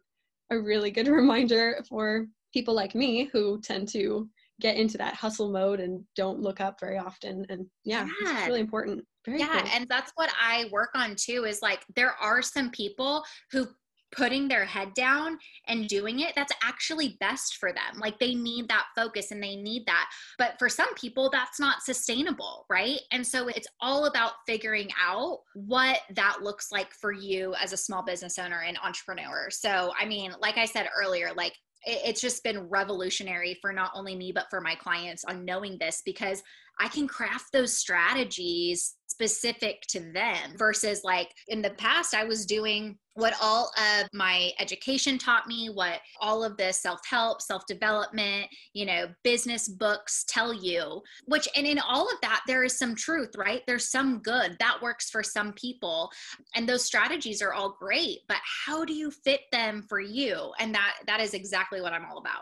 a 0.50 0.60
really 0.60 0.92
good 0.92 1.08
reminder 1.22 1.84
for 1.88 2.25
people 2.53 2.74
like 2.74 2.96
me 2.96 3.30
who 3.32 3.62
tend 3.62 3.89
to 3.89 4.30
get 4.62 4.77
into 4.77 4.98
that 4.98 5.15
hustle 5.15 5.51
mode 5.51 5.80
and 5.80 6.03
don't 6.15 6.39
look 6.39 6.62
up 6.62 6.80
very 6.80 6.98
often. 6.98 7.46
And 7.50 7.65
yeah, 7.84 8.08
yeah. 8.24 8.38
it's 8.38 8.48
really 8.48 8.62
important. 8.62 9.03
Very 9.25 9.39
yeah, 9.39 9.62
cool. 9.62 9.72
and 9.74 9.88
that's 9.88 10.12
what 10.15 10.32
I 10.39 10.65
work 10.72 10.89
on 10.96 11.15
too 11.15 11.46
is 11.46 11.62
like 11.62 11.84
there 11.96 12.13
are 12.22 12.42
some 12.42 12.70
people 12.72 13.24
who 13.51 13.68
putting 14.15 14.48
their 14.48 14.65
head 14.65 14.93
down 14.93 15.38
and 15.67 15.88
doing 15.88 16.20
it 16.20 16.34
that's 16.36 16.53
actually 16.63 17.17
best 17.20 17.58
for 17.58 17.72
them. 17.72 18.00
Like 18.00 18.20
they 18.20 18.36
need 18.36 18.67
that 18.70 18.86
focus 18.96 19.32
and 19.32 19.41
they 19.41 19.55
need 19.55 19.86
that. 19.88 20.10
But 20.38 20.55
for 20.60 20.70
some 20.70 20.93
people 20.96 21.29
that's 21.32 21.60
not 21.60 21.84
sustainable 21.84 22.65
right? 22.70 23.00
And 23.12 23.25
so 23.25 23.48
it's 23.48 23.67
all 23.82 24.05
about 24.05 24.34
figuring 24.48 24.89
out 25.01 25.39
what 25.53 26.00
that 26.15 26.38
looks 26.41 26.72
like 26.72 26.91
for 26.93 27.12
you 27.12 27.53
as 27.62 27.74
a 27.74 27.77
small 27.77 28.03
business 28.03 28.38
owner 28.39 28.62
and 28.62 28.77
entrepreneur. 28.84 29.50
So 29.50 29.91
i 30.00 30.05
mean 30.05 30.34
like 30.41 30.58
i 30.58 30.65
said 30.65 30.88
earlier 30.96 31.32
like 31.36 31.53
it's 31.86 32.22
just 32.22 32.43
been 32.43 32.70
revolutionary 32.70 33.58
for 33.62 33.74
not 33.74 33.91
only 33.93 34.15
me 34.15 34.32
but 34.32 34.46
for 34.50 34.62
my 34.62 34.75
clients 34.75 35.25
on 35.25 35.43
knowing 35.43 35.77
this 35.79 36.01
because 36.05 36.41
I 36.79 36.88
can 36.88 37.08
craft 37.08 37.51
those 37.51 37.77
strategies 37.77 38.96
specific 39.08 39.82
to 39.89 40.00
them 40.00 40.55
versus 40.58 41.01
like 41.03 41.29
in 41.48 41.62
the 41.62 41.70
past 41.72 42.15
I 42.15 42.24
was 42.24 42.46
doing 42.46 42.98
what 43.15 43.34
all 43.41 43.72
of 43.77 44.08
my 44.13 44.51
education 44.60 45.17
taught 45.17 45.48
me, 45.48 45.67
what 45.67 46.00
all 46.20 46.43
of 46.43 46.58
the 46.58 46.72
self 46.72 47.00
help, 47.08 47.41
self 47.41 47.65
development, 47.67 48.48
you 48.74 48.86
know, 48.86 49.08
business 49.24 49.67
books 49.67 50.25
tell 50.27 50.53
you, 50.53 51.01
which, 51.25 51.48
and 51.55 51.67
in 51.67 51.79
all 51.79 52.08
of 52.10 52.20
that, 52.22 52.41
there 52.48 52.63
is 52.63 52.77
some 52.77 52.96
truth, 52.96 53.32
right? 53.38 53.62
There's 53.67 53.89
some 53.89 54.20
good 54.20 54.55
that 54.60 54.82
works 54.82 55.10
for 55.10 55.24
some 55.24 55.53
people. 55.53 56.10
And 56.55 56.67
those 56.67 56.86
strategies 56.86 57.41
are 57.41 57.53
all 57.53 57.75
great, 57.79 58.20
but 58.27 58.38
how 58.65 58.84
do 58.86 58.93
you 58.93 59.12
fit 59.12 59.41
them 59.51 59.84
for 59.88 60.00
you? 60.00 60.51
And 60.60 60.74
that, 60.74 60.96
that 61.08 61.22
is 61.22 61.34
exactly 61.34 61.82
what 61.82 61.93
I'm 61.93 62.05
all 62.05 62.17
about. 62.17 62.41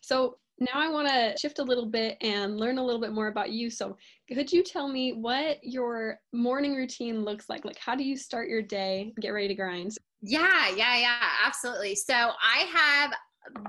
So 0.00 0.36
now 0.58 0.72
I 0.74 0.88
want 0.88 1.08
to 1.08 1.34
shift 1.38 1.58
a 1.58 1.62
little 1.62 1.86
bit 1.86 2.16
and 2.20 2.58
learn 2.58 2.78
a 2.78 2.84
little 2.84 3.00
bit 3.00 3.12
more 3.12 3.28
about 3.28 3.50
you. 3.50 3.70
So, 3.70 3.96
could 4.28 4.50
you 4.52 4.62
tell 4.62 4.88
me 4.88 5.12
what 5.12 5.58
your 5.62 6.18
morning 6.32 6.74
routine 6.74 7.24
looks 7.24 7.48
like? 7.48 7.64
Like, 7.64 7.78
how 7.78 7.94
do 7.94 8.04
you 8.04 8.16
start 8.16 8.48
your 8.48 8.62
day, 8.62 9.12
get 9.20 9.30
ready 9.30 9.48
to 9.48 9.54
grind? 9.54 9.92
Yeah, 10.22 10.68
yeah, 10.74 10.96
yeah, 10.96 11.18
absolutely. 11.44 11.94
So, 11.94 12.14
I 12.14 12.64
have 12.72 13.12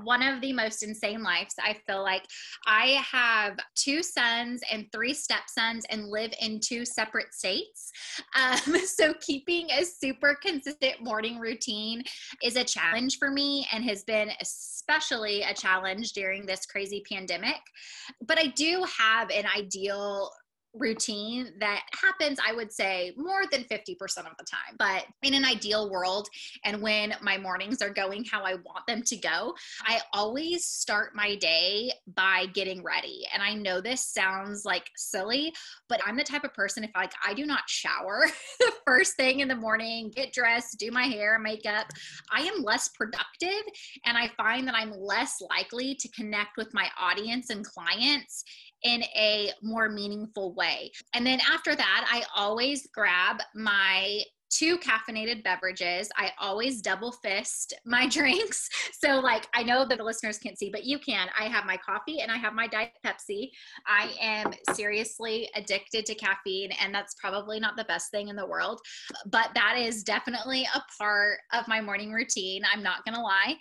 one 0.02 0.22
of 0.22 0.40
the 0.40 0.52
most 0.52 0.82
insane 0.82 1.22
lives. 1.22 1.54
I 1.62 1.76
feel 1.86 2.02
like 2.02 2.24
I 2.66 3.02
have 3.10 3.58
two 3.74 4.02
sons 4.02 4.60
and 4.72 4.86
three 4.92 5.14
stepsons 5.14 5.84
and 5.90 6.08
live 6.08 6.32
in 6.40 6.60
two 6.60 6.84
separate 6.84 7.34
states. 7.34 7.90
Um, 8.36 8.78
so 8.86 9.14
keeping 9.20 9.70
a 9.70 9.84
super 9.84 10.36
consistent 10.42 11.02
morning 11.02 11.38
routine 11.38 12.02
is 12.42 12.56
a 12.56 12.64
challenge 12.64 13.18
for 13.18 13.30
me 13.30 13.66
and 13.72 13.84
has 13.84 14.04
been 14.04 14.30
especially 14.40 15.42
a 15.42 15.54
challenge 15.54 16.12
during 16.12 16.46
this 16.46 16.66
crazy 16.66 17.02
pandemic. 17.10 17.60
But 18.26 18.38
I 18.38 18.48
do 18.48 18.84
have 18.98 19.30
an 19.30 19.44
ideal 19.56 20.30
routine 20.78 21.52
that 21.58 21.82
happens, 21.92 22.38
I 22.46 22.52
would 22.52 22.72
say, 22.72 23.12
more 23.16 23.42
than 23.50 23.64
50% 23.64 23.92
of 24.18 24.36
the 24.38 24.44
time. 24.44 24.76
But 24.78 25.06
in 25.22 25.34
an 25.34 25.44
ideal 25.44 25.90
world, 25.90 26.28
and 26.64 26.80
when 26.80 27.14
my 27.20 27.38
mornings 27.38 27.82
are 27.82 27.90
going 27.90 28.24
how 28.24 28.44
I 28.44 28.54
want 28.54 28.86
them 28.86 29.02
to 29.02 29.16
go, 29.16 29.54
I 29.84 30.00
always 30.12 30.64
start 30.64 31.14
my 31.14 31.36
day 31.36 31.92
by 32.14 32.46
getting 32.52 32.82
ready. 32.82 33.26
And 33.32 33.42
I 33.42 33.54
know 33.54 33.80
this 33.80 34.00
sounds 34.00 34.64
like 34.64 34.90
silly, 34.96 35.52
but 35.88 36.00
I'm 36.06 36.16
the 36.16 36.24
type 36.24 36.44
of 36.44 36.54
person, 36.54 36.84
if 36.84 36.90
like 36.94 37.12
I 37.26 37.34
do 37.34 37.46
not 37.46 37.68
shower 37.68 38.26
the 38.60 38.72
first 38.86 39.16
thing 39.16 39.40
in 39.40 39.48
the 39.48 39.56
morning, 39.56 40.10
get 40.14 40.32
dressed, 40.32 40.78
do 40.78 40.90
my 40.90 41.04
hair, 41.04 41.38
makeup, 41.38 41.86
I 42.30 42.42
am 42.42 42.62
less 42.62 42.88
productive. 42.88 43.62
And 44.04 44.16
I 44.16 44.28
find 44.36 44.66
that 44.68 44.74
I'm 44.74 44.92
less 44.92 45.42
likely 45.50 45.94
to 45.94 46.08
connect 46.08 46.56
with 46.56 46.72
my 46.74 46.88
audience 47.00 47.50
and 47.50 47.64
clients 47.64 48.44
in 48.82 49.02
a 49.16 49.52
more 49.62 49.88
meaningful 49.88 50.54
way. 50.54 50.92
And 51.14 51.26
then 51.26 51.40
after 51.50 51.74
that, 51.74 52.08
I 52.10 52.24
always 52.34 52.86
grab 52.88 53.40
my 53.54 54.22
two 54.50 54.78
caffeinated 54.78 55.44
beverages. 55.44 56.08
I 56.16 56.30
always 56.38 56.80
double 56.80 57.12
fist 57.12 57.74
my 57.84 58.08
drinks. 58.10 58.68
So, 58.92 59.20
like, 59.20 59.46
I 59.54 59.62
know 59.62 59.86
that 59.86 59.98
the 59.98 60.04
listeners 60.04 60.38
can't 60.38 60.58
see, 60.58 60.70
but 60.70 60.84
you 60.84 60.98
can. 60.98 61.28
I 61.38 61.44
have 61.44 61.64
my 61.64 61.76
coffee 61.76 62.20
and 62.20 62.30
I 62.30 62.36
have 62.36 62.54
my 62.54 62.66
Diet 62.66 62.92
Pepsi. 63.04 63.50
I 63.86 64.10
am 64.20 64.52
seriously 64.74 65.48
addicted 65.54 66.06
to 66.06 66.14
caffeine, 66.14 66.70
and 66.82 66.94
that's 66.94 67.14
probably 67.14 67.60
not 67.60 67.76
the 67.76 67.84
best 67.84 68.10
thing 68.10 68.28
in 68.28 68.36
the 68.36 68.46
world, 68.46 68.80
but 69.26 69.50
that 69.54 69.76
is 69.78 70.02
definitely 70.02 70.66
a 70.74 70.82
part 70.98 71.38
of 71.52 71.68
my 71.68 71.80
morning 71.80 72.12
routine. 72.12 72.62
I'm 72.72 72.82
not 72.82 73.04
gonna 73.04 73.22
lie. 73.22 73.56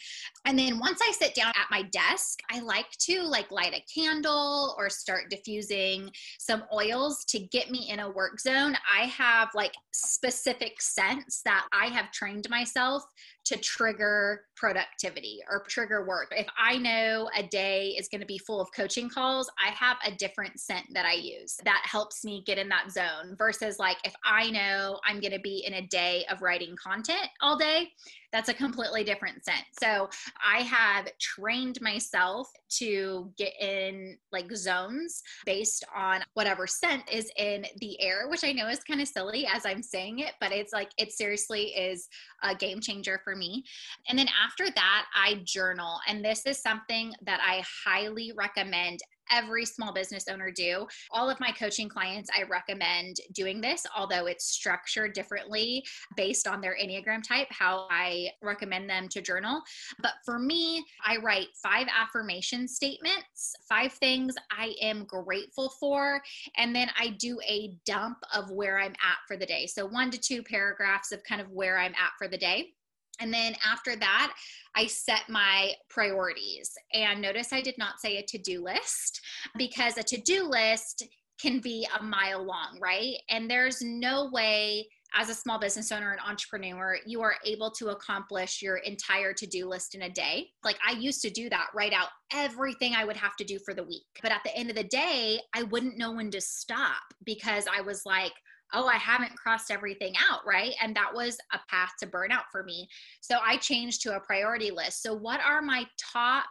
And 0.46 0.58
then 0.58 0.80
once 0.80 1.00
I 1.02 1.12
sit 1.12 1.36
down 1.36 1.50
at 1.50 1.72
my 1.72 1.84
desk, 1.84 2.40
I 2.52 2.60
like 2.60 2.90
to 3.02 3.24
like 3.24 3.52
light 3.52 3.74
a 3.74 3.84
candle 3.94 4.76
or 4.78 4.90
start 4.90 5.30
diffusing 5.30 6.10
some 6.40 6.64
oils 6.74 7.26
to 7.26 7.40
get 7.40 7.70
me 7.70 7.90
in 7.90 8.00
a 8.00 8.10
work 8.10 8.40
zone. 8.40 8.76
I 8.92 9.06
have 9.06 9.50
like 9.54 9.74
specific 9.92 10.77
sense 10.80 11.42
that 11.46 11.68
I 11.72 11.88
have 11.88 12.12
trained 12.12 12.50
myself 12.50 13.04
to 13.48 13.58
trigger 13.58 14.42
productivity 14.58 15.40
or 15.50 15.64
trigger 15.70 16.06
work. 16.06 16.34
If 16.36 16.48
I 16.58 16.78
know 16.78 17.30
a 17.38 17.44
day 17.44 17.96
is 17.98 18.10
going 18.10 18.20
to 18.20 18.28
be 18.28 18.38
full 18.38 18.60
of 18.60 18.68
coaching 18.76 19.10
calls, 19.10 19.50
I 19.64 19.70
have 19.70 19.98
a 20.06 20.12
different 20.12 20.60
scent 20.60 20.86
that 20.94 21.06
I 21.06 21.14
use 21.14 21.58
that 21.64 21.82
helps 21.86 22.26
me 22.26 22.44
get 22.46 22.58
in 22.58 22.68
that 22.70 22.92
zone 22.92 23.36
versus 23.38 23.80
like 23.80 23.98
if 24.04 24.14
I 24.26 24.50
know 24.50 25.00
I'm 25.06 25.22
going 25.22 25.32
to 25.32 25.40
be 25.40 25.64
in 25.66 25.76
a 25.76 25.88
day 25.88 26.26
of 26.30 26.42
writing 26.42 26.76
content 26.76 27.30
all 27.42 27.58
day, 27.58 27.90
that's 28.34 28.50
a 28.50 28.54
completely 28.54 29.04
different 29.04 29.46
scent. 29.46 29.64
So 29.82 30.10
I 30.46 30.60
have 30.64 31.08
trained 31.18 31.80
myself 31.82 32.50
to 32.78 33.32
get 33.38 33.54
in 33.62 34.18
like 34.34 34.54
zones 34.54 35.22
based 35.46 35.86
on 35.96 36.22
whatever 36.34 36.68
scent 36.68 37.04
is 37.10 37.32
in 37.38 37.66
the 37.80 38.00
air, 38.02 38.28
which 38.28 38.44
I 38.44 38.52
know 38.52 38.68
is 38.68 38.84
kind 38.84 39.02
of 39.02 39.08
silly 39.08 39.48
as 39.48 39.66
I'm 39.66 39.82
saying 39.82 40.20
it, 40.20 40.34
but 40.42 40.52
it's 40.52 40.74
like 40.74 40.90
it 40.98 41.14
seriously 41.14 41.68
is 41.68 42.10
a 42.44 42.54
game 42.54 42.82
changer 42.82 43.22
for 43.24 43.36
me. 43.38 43.64
And 44.08 44.18
then 44.18 44.28
after 44.44 44.70
that, 44.70 45.06
I 45.16 45.42
journal. 45.44 46.00
And 46.08 46.24
this 46.24 46.46
is 46.46 46.62
something 46.62 47.14
that 47.24 47.40
I 47.46 47.64
highly 47.86 48.34
recommend 48.36 49.00
every 49.32 49.66
small 49.66 49.94
business 49.94 50.26
owner 50.30 50.52
do. 50.52 50.88
All 51.12 51.30
of 51.30 51.40
my 51.40 51.52
coaching 51.52 51.90
clients, 51.90 52.30
I 52.36 52.44
recommend 52.44 53.18
doing 53.34 53.62
this, 53.62 53.86
although 53.96 54.26
it's 54.28 54.46
structured 54.46 55.14
differently 55.14 55.84
based 56.16 56.48
on 56.48 56.62
their 56.62 56.78
Enneagram 56.82 57.24
type, 57.24 57.48
how 57.50 57.88
I 57.90 58.30
recommend 58.42 58.90
them 58.90 59.08
to 59.10 59.22
journal. 59.22 59.62
But 60.02 60.14
for 60.26 60.40
me, 60.40 60.84
I 61.06 61.18
write 61.18 61.48
five 61.62 61.88
affirmation 61.94 62.68
statements, 62.68 63.56
five 63.68 63.94
things 63.94 64.36
I 64.52 64.76
am 64.82 65.06
grateful 65.06 65.70
for, 65.80 66.22
and 66.58 66.76
then 66.76 66.90
I 67.00 67.10
do 67.20 67.40
a 67.48 67.74
dump 67.86 68.18
of 68.34 68.52
where 68.52 68.80
I'm 68.80 68.94
at 68.94 69.18
for 69.28 69.38
the 69.38 69.46
day. 69.46 69.68
So 69.68 69.86
one 69.86 70.12
to 70.12 70.18
two 70.18 70.44
paragraphs 70.44 71.12
of 71.12 71.24
kind 71.24 71.42
of 71.42 71.50
where 71.52 71.78
I'm 71.78 71.94
at 71.94 72.12
for 72.18 72.28
the 72.28 72.38
day. 72.38 72.74
And 73.20 73.34
then 73.34 73.56
after 73.66 73.96
that, 73.96 74.34
I 74.76 74.88
set 74.88 75.30
my 75.30 75.72
priorities. 75.90 76.72
And 76.94 77.22
notice 77.22 77.52
I 77.52 77.62
did 77.62 77.78
not 77.78 78.00
say 78.00 78.18
a 78.18 78.24
to 78.24 78.38
do 78.38 78.64
list 78.64 79.22
because 79.58 79.98
a 79.98 80.04
to 80.04 80.18
do 80.22 80.48
list 80.48 81.04
can 81.40 81.60
be 81.60 81.88
a 82.00 82.04
mile 82.04 82.44
long, 82.44 82.78
right? 82.82 83.16
And 83.30 83.50
there's 83.50 83.82
no 83.82 84.30
way 84.32 84.88
as 85.16 85.30
a 85.30 85.36
small 85.36 85.60
business 85.60 85.92
owner 85.92 86.12
and 86.12 86.22
entrepreneur, 86.22 86.98
you 87.06 87.22
are 87.22 87.36
able 87.46 87.72
to 87.72 87.90
accomplish 87.90 88.62
your 88.62 88.78
entire 88.78 89.34
to 89.34 89.48
do 89.48 89.68
list 89.68 89.96
in 89.96 90.04
a 90.04 90.10
day. 90.10 90.50
Like 90.64 90.78
I 90.86 90.92
used 90.92 91.22
to 91.22 91.30
do 91.30 91.50
that, 91.50 91.68
write 91.74 91.94
out 91.94 92.10
everything 92.34 92.94
I 92.94 93.06
would 93.06 93.18
have 93.18 93.36
to 93.38 93.46
do 93.46 93.60
for 93.60 93.74
the 93.74 93.84
week. 93.84 94.04
But 94.22 94.32
at 94.32 94.42
the 94.44 94.56
end 94.56 94.70
of 94.70 94.76
the 94.76 94.84
day, 94.84 95.40
I 95.56 95.64
wouldn't 95.64 95.98
know 95.98 96.12
when 96.12 96.30
to 96.32 96.42
stop 96.42 97.04
because 97.24 97.66
I 97.74 97.82
was 97.82 98.06
like, 98.06 98.34
oh, 98.74 98.86
I 98.86 98.96
haven't 98.96 99.36
crossed 99.36 99.72
everything 99.72 100.14
out, 100.30 100.42
right? 100.46 100.74
And 100.82 100.96
that 100.96 101.14
was 101.14 101.38
a 101.54 101.60
path 101.70 101.94
to 102.00 102.08
burnout 102.08 102.46
for 102.52 102.64
me. 102.64 102.88
So 103.22 103.38
I 103.46 103.58
changed 103.58 104.02
to 104.04 104.16
a 104.16 104.20
priority 104.20 104.72
list. 104.72 105.02
So, 105.02 105.14
what 105.14 105.40
are 105.42 105.62
my 105.62 105.86
top 105.98 106.46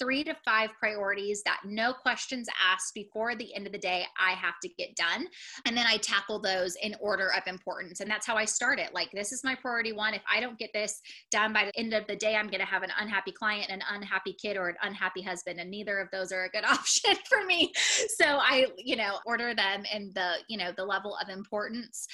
three 0.00 0.24
to 0.24 0.34
five 0.44 0.70
priorities 0.78 1.42
that 1.44 1.60
no 1.64 1.92
questions 1.92 2.48
asked 2.60 2.94
before 2.94 3.34
the 3.34 3.54
end 3.54 3.66
of 3.66 3.72
the 3.72 3.78
day 3.78 4.06
I 4.18 4.32
have 4.32 4.54
to 4.62 4.68
get 4.68 4.96
done. 4.96 5.26
And 5.66 5.76
then 5.76 5.84
I 5.86 5.98
tackle 5.98 6.40
those 6.40 6.76
in 6.82 6.96
order 7.00 7.30
of 7.36 7.42
importance. 7.46 8.00
And 8.00 8.10
that's 8.10 8.26
how 8.26 8.36
I 8.36 8.46
start 8.46 8.78
it. 8.78 8.94
Like, 8.94 9.10
this 9.12 9.32
is 9.32 9.44
my 9.44 9.54
priority 9.54 9.92
one. 9.92 10.14
If 10.14 10.22
I 10.32 10.40
don't 10.40 10.58
get 10.58 10.72
this 10.72 11.00
done 11.30 11.52
by 11.52 11.66
the 11.66 11.78
end 11.78 11.92
of 11.92 12.06
the 12.06 12.16
day, 12.16 12.34
I'm 12.36 12.48
going 12.48 12.60
to 12.60 12.66
have 12.66 12.82
an 12.82 12.92
unhappy 12.98 13.32
client, 13.32 13.68
an 13.68 13.82
unhappy 13.92 14.32
kid, 14.32 14.56
or 14.56 14.68
an 14.68 14.76
unhappy 14.82 15.22
husband. 15.22 15.60
And 15.60 15.70
neither 15.70 15.98
of 15.98 16.08
those 16.10 16.32
are 16.32 16.44
a 16.44 16.48
good 16.48 16.64
option 16.68 17.14
for 17.28 17.44
me. 17.44 17.72
So 18.16 18.24
I, 18.24 18.66
you 18.78 18.96
know, 18.96 19.18
order 19.26 19.54
them 19.54 19.84
in 19.92 20.12
the, 20.14 20.36
you 20.48 20.56
know, 20.56 20.72
the 20.76 20.84
level 20.84 21.16
of 21.20 21.28
importance. 21.28 22.06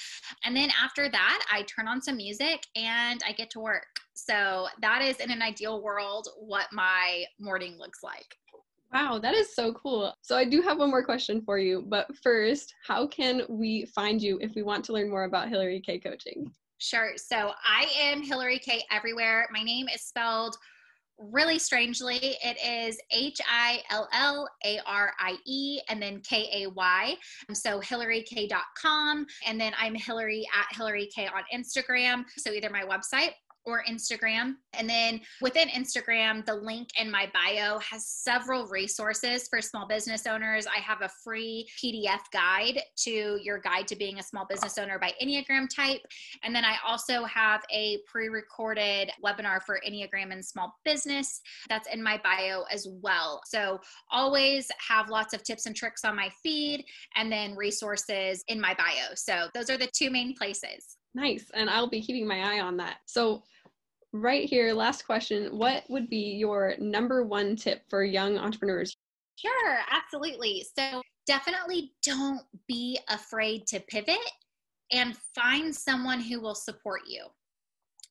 And 0.43 0.55
then 0.55 0.69
after 0.83 1.09
that, 1.09 1.45
I 1.51 1.63
turn 1.63 1.87
on 1.87 2.01
some 2.01 2.17
music 2.17 2.65
and 2.75 3.21
I 3.25 3.31
get 3.31 3.49
to 3.51 3.59
work. 3.59 4.01
So 4.17 4.67
that 4.81 5.03
is 5.03 5.17
in 5.17 5.29
an 5.29 5.43
ideal 5.43 5.81
world 5.81 6.27
what 6.39 6.65
my 6.73 7.23
morning 7.39 7.77
looks 7.77 8.01
like. 8.01 8.35
Wow, 8.91 9.19
that 9.19 9.35
is 9.35 9.53
so 9.53 9.73
cool. 9.73 10.13
So 10.21 10.35
I 10.35 10.45
do 10.45 10.61
have 10.61 10.79
one 10.79 10.89
more 10.89 11.03
question 11.03 11.41
for 11.41 11.59
you, 11.59 11.85
but 11.87 12.07
first, 12.23 12.73
how 12.85 13.05
can 13.05 13.43
we 13.47 13.85
find 13.93 14.21
you 14.21 14.39
if 14.41 14.55
we 14.55 14.63
want 14.63 14.83
to 14.85 14.93
learn 14.93 15.09
more 15.09 15.25
about 15.25 15.49
Hillarie 15.49 15.83
Kay 15.83 15.99
coaching? 15.99 16.51
Sure. 16.79 17.11
So 17.15 17.51
I 17.63 17.85
am 17.99 18.25
Hillarie 18.25 18.61
Kay 18.61 18.83
everywhere. 18.91 19.47
My 19.51 19.61
name 19.61 19.87
is 19.93 20.01
spelled 20.01 20.57
really 21.19 21.59
strangely. 21.59 22.37
It 22.43 22.57
is 22.63 22.99
H 23.11 23.39
I 23.47 23.81
L 23.91 24.07
L 24.13 24.47
A 24.65 24.79
R 24.85 25.13
I 25.19 25.35
E 25.45 25.79
and 25.89 26.01
then 26.01 26.21
K 26.21 26.63
A 26.63 26.69
Y. 26.69 27.15
Um, 27.49 27.55
so 27.55 27.81
hillariekay.com. 27.81 29.25
And 29.45 29.59
then 29.59 29.73
I'm 29.79 29.95
Hillarie 29.95 30.43
at 30.55 30.75
Hillarie 30.75 31.09
Kay 31.13 31.27
on 31.27 31.43
Instagram. 31.53 32.23
So 32.37 32.51
either 32.51 32.69
my 32.69 32.83
website 32.83 33.31
or 33.67 33.83
Instagram. 33.87 34.55
And 34.73 34.89
then 34.89 35.19
within 35.41 35.67
Instagram, 35.67 36.45
the 36.45 36.55
link 36.55 36.87
in 36.99 37.11
my 37.11 37.29
bio 37.33 37.79
has 37.79 38.07
several 38.07 38.65
resources 38.67 39.47
for 39.49 39.61
small 39.61 39.85
business 39.85 40.25
owners. 40.25 40.65
I 40.65 40.79
have 40.79 41.01
a 41.01 41.09
free 41.21 41.67
PDF 41.77 42.21
guide 42.31 42.81
to 43.03 43.37
your 43.43 43.59
guide 43.59 43.87
to 43.89 43.97
being 43.97 44.19
a 44.19 44.23
small 44.23 44.45
business 44.49 44.77
owner 44.77 44.97
by 44.97 45.11
Enneagram 45.21 45.67
type. 45.69 45.99
And 46.43 46.55
then 46.55 46.63
I 46.63 46.77
also 46.87 47.25
have 47.25 47.61
a 47.69 47.97
pre 48.07 48.29
recorded 48.29 49.11
webinar 49.23 49.61
for 49.61 49.81
Enneagram 49.85 50.31
and 50.31 50.43
small 50.43 50.73
business 50.85 51.41
that's 51.67 51.93
in 51.93 52.01
my 52.01 52.21
bio 52.23 52.63
as 52.71 52.87
well. 52.89 53.41
So 53.45 53.81
always 54.09 54.71
have 54.87 55.09
lots 55.09 55.33
of 55.33 55.43
tips 55.43 55.65
and 55.65 55.75
tricks 55.75 56.05
on 56.05 56.15
my 56.15 56.29
feed 56.41 56.85
and 57.15 57.29
then 57.29 57.53
resources 57.57 58.45
in 58.47 58.61
my 58.61 58.73
bio. 58.75 59.13
So 59.15 59.49
those 59.53 59.69
are 59.69 59.77
the 59.77 59.89
two 59.93 60.09
main 60.09 60.33
places. 60.35 60.97
Nice. 61.17 61.49
And 61.55 61.67
I'll 61.67 61.89
be 61.89 62.01
keeping 62.01 62.27
my 62.27 62.41
eye 62.41 62.59
on 62.59 62.77
that. 62.77 62.97
So, 63.07 63.41
right 64.13 64.47
here, 64.47 64.73
last 64.73 65.05
question 65.05 65.57
What 65.57 65.83
would 65.89 66.09
be 66.09 66.35
your 66.37 66.75
number 66.79 67.23
one 67.23 67.55
tip 67.55 67.81
for 67.89 68.03
young 68.03 68.37
entrepreneurs? 68.37 68.95
Sure, 69.35 69.77
absolutely. 69.91 70.65
So, 70.77 71.01
definitely 71.25 71.91
don't 72.03 72.41
be 72.67 72.97
afraid 73.09 73.67
to 73.67 73.79
pivot 73.81 74.17
and 74.91 75.17
find 75.35 75.75
someone 75.75 76.21
who 76.21 76.39
will 76.39 76.55
support 76.55 77.01
you. 77.05 77.25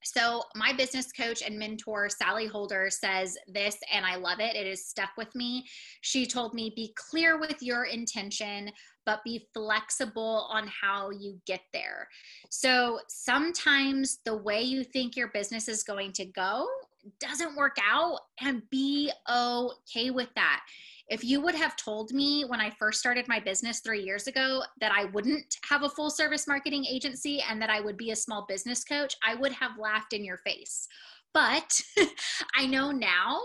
So, 0.02 0.44
my 0.54 0.72
business 0.72 1.10
coach 1.10 1.42
and 1.42 1.58
mentor, 1.58 2.08
Sally 2.08 2.46
Holder, 2.46 2.90
says 2.90 3.36
this, 3.48 3.76
and 3.92 4.04
I 4.04 4.16
love 4.16 4.40
it. 4.40 4.54
It 4.54 4.66
has 4.66 4.84
stuck 4.84 5.10
with 5.16 5.34
me. 5.34 5.64
She 6.02 6.26
told 6.26 6.54
me, 6.54 6.72
Be 6.76 6.94
clear 6.96 7.38
with 7.38 7.62
your 7.62 7.84
intention, 7.84 8.70
but 9.04 9.24
be 9.24 9.48
flexible 9.54 10.46
on 10.50 10.68
how 10.68 11.10
you 11.10 11.40
get 11.46 11.62
there. 11.72 12.08
So 12.50 13.00
sometimes 13.08 14.18
the 14.24 14.36
way 14.36 14.62
you 14.62 14.84
think 14.84 15.16
your 15.16 15.28
business 15.28 15.68
is 15.68 15.82
going 15.82 16.12
to 16.12 16.26
go 16.26 16.66
doesn't 17.20 17.56
work 17.56 17.76
out, 17.84 18.20
and 18.40 18.62
be 18.70 19.10
okay 19.30 20.10
with 20.10 20.28
that. 20.34 20.60
If 21.08 21.22
you 21.22 21.40
would 21.40 21.54
have 21.54 21.76
told 21.76 22.12
me 22.12 22.44
when 22.44 22.60
I 22.60 22.70
first 22.70 22.98
started 22.98 23.28
my 23.28 23.38
business 23.38 23.80
three 23.80 24.02
years 24.02 24.26
ago 24.26 24.62
that 24.80 24.92
I 24.92 25.04
wouldn't 25.06 25.56
have 25.68 25.84
a 25.84 25.88
full 25.88 26.10
service 26.10 26.48
marketing 26.48 26.84
agency 26.84 27.42
and 27.48 27.62
that 27.62 27.70
I 27.70 27.80
would 27.80 27.96
be 27.96 28.10
a 28.10 28.16
small 28.16 28.44
business 28.48 28.82
coach, 28.82 29.14
I 29.24 29.36
would 29.36 29.52
have 29.52 29.78
laughed 29.78 30.12
in 30.12 30.24
your 30.24 30.38
face. 30.38 30.88
But 31.32 31.80
I 32.56 32.66
know 32.66 32.90
now 32.90 33.40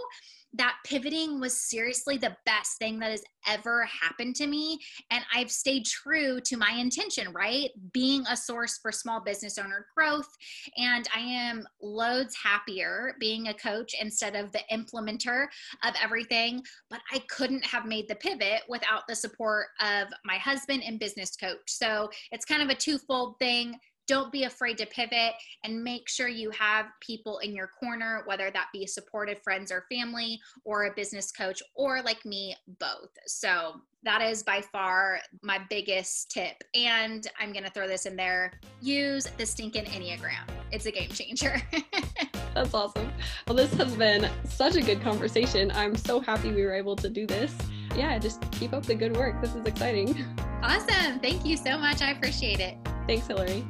that 0.53 0.75
pivoting 0.85 1.39
was 1.39 1.59
seriously 1.59 2.17
the 2.17 2.35
best 2.45 2.77
thing 2.77 2.99
that 2.99 3.11
has 3.11 3.23
ever 3.47 3.85
happened 3.85 4.35
to 4.35 4.47
me. 4.47 4.77
And 5.09 5.23
I've 5.33 5.51
stayed 5.51 5.85
true 5.85 6.39
to 6.41 6.57
my 6.57 6.71
intention, 6.71 7.31
right? 7.31 7.69
Being 7.93 8.25
a 8.29 8.35
source 8.35 8.77
for 8.81 8.91
small 8.91 9.21
business 9.21 9.57
owner 9.57 9.87
growth. 9.95 10.29
And 10.77 11.07
I 11.15 11.19
am 11.19 11.65
loads 11.81 12.35
happier 12.35 13.15
being 13.19 13.47
a 13.47 13.53
coach 13.53 13.95
instead 13.99 14.35
of 14.35 14.51
the 14.51 14.61
implementer 14.71 15.45
of 15.83 15.93
everything. 16.01 16.61
But 16.89 16.99
I 17.11 17.19
couldn't 17.29 17.65
have 17.65 17.85
made 17.85 18.07
the 18.07 18.15
pivot 18.15 18.61
without 18.67 19.07
the 19.07 19.15
support 19.15 19.67
of 19.79 20.07
my 20.25 20.35
husband 20.35 20.83
and 20.85 20.99
business 20.99 21.35
coach. 21.35 21.59
So 21.67 22.09
it's 22.31 22.45
kind 22.45 22.61
of 22.61 22.69
a 22.69 22.75
twofold 22.75 23.39
thing 23.39 23.75
don't 24.11 24.29
be 24.29 24.43
afraid 24.43 24.77
to 24.77 24.85
pivot 24.87 25.31
and 25.63 25.81
make 25.81 26.09
sure 26.09 26.27
you 26.27 26.49
have 26.49 26.87
people 26.99 27.37
in 27.37 27.55
your 27.55 27.67
corner, 27.67 28.23
whether 28.25 28.51
that 28.51 28.67
be 28.73 28.85
supportive 28.85 29.41
friends 29.41 29.71
or 29.71 29.85
family 29.89 30.37
or 30.65 30.87
a 30.87 30.93
business 30.93 31.31
coach 31.31 31.63
or 31.75 32.01
like 32.01 32.25
me, 32.25 32.53
both. 32.77 33.07
So 33.25 33.79
that 34.03 34.21
is 34.21 34.43
by 34.43 34.59
far 34.59 35.19
my 35.43 35.61
biggest 35.69 36.29
tip. 36.29 36.61
And 36.75 37.25
I'm 37.39 37.53
going 37.53 37.63
to 37.63 37.71
throw 37.71 37.87
this 37.87 38.05
in 38.05 38.17
there 38.17 38.59
use 38.81 39.27
the 39.37 39.45
stinking 39.45 39.85
Enneagram. 39.85 40.45
It's 40.73 40.87
a 40.87 40.91
game 40.91 41.11
changer. 41.11 41.61
That's 42.53 42.73
awesome. 42.73 43.13
Well, 43.47 43.55
this 43.55 43.73
has 43.75 43.95
been 43.95 44.29
such 44.43 44.75
a 44.75 44.81
good 44.81 45.01
conversation. 45.01 45.71
I'm 45.73 45.95
so 45.95 46.19
happy 46.19 46.51
we 46.51 46.65
were 46.65 46.73
able 46.73 46.97
to 46.97 47.09
do 47.09 47.25
this. 47.25 47.55
Yeah, 47.95 48.19
just 48.19 48.41
keep 48.51 48.73
up 48.73 48.85
the 48.85 48.95
good 48.95 49.15
work. 49.15 49.39
This 49.39 49.55
is 49.55 49.65
exciting. 49.65 50.25
Awesome. 50.61 51.21
Thank 51.21 51.45
you 51.45 51.55
so 51.55 51.77
much. 51.77 52.01
I 52.01 52.11
appreciate 52.11 52.59
it. 52.59 52.75
Thanks, 53.07 53.27
Hillarie. 53.27 53.65